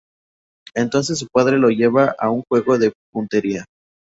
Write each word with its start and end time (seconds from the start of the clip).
Entonces 0.73 1.19
su 1.19 1.27
padre 1.31 1.59
lo 1.59 1.69
lleva 1.69 2.15
a 2.17 2.31
un 2.31 2.41
juego 2.49 2.79
de 2.79 2.91
puntería. 3.11 3.65